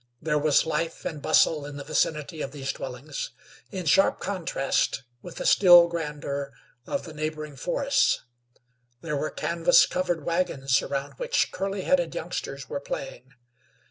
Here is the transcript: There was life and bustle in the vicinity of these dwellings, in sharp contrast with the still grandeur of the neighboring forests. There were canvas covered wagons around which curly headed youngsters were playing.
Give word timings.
There 0.19 0.39
was 0.39 0.65
life 0.65 1.05
and 1.05 1.21
bustle 1.21 1.63
in 1.63 1.77
the 1.77 1.83
vicinity 1.83 2.41
of 2.41 2.51
these 2.51 2.73
dwellings, 2.73 3.29
in 3.69 3.85
sharp 3.85 4.19
contrast 4.19 5.03
with 5.21 5.35
the 5.35 5.45
still 5.45 5.87
grandeur 5.87 6.53
of 6.87 7.03
the 7.03 7.13
neighboring 7.13 7.55
forests. 7.55 8.23
There 9.01 9.15
were 9.15 9.29
canvas 9.29 9.85
covered 9.85 10.25
wagons 10.25 10.81
around 10.81 11.19
which 11.19 11.51
curly 11.51 11.83
headed 11.83 12.15
youngsters 12.15 12.67
were 12.67 12.79
playing. 12.79 13.29